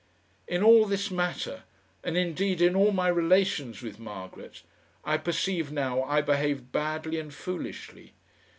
In 0.47 0.63
all 0.63 0.87
this 0.87 1.11
matter, 1.11 1.61
and, 2.03 2.17
indeed, 2.17 2.59
in 2.59 2.75
all 2.75 2.91
my 2.91 3.07
relations 3.07 3.83
with 3.83 3.99
Margaret, 3.99 4.63
I 5.05 5.17
perceive 5.17 5.71
now 5.71 6.01
I 6.01 6.21
behaved 6.21 6.71
badly 6.71 7.19
and 7.19 7.31
foolishly. 7.31 8.15